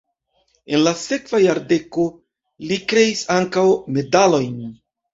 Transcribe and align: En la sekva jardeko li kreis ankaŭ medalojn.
En 0.77 0.81
la 0.87 0.93
sekva 1.01 1.41
jardeko 1.43 2.07
li 2.73 2.81
kreis 2.95 3.25
ankaŭ 3.39 3.67
medalojn. 3.99 4.63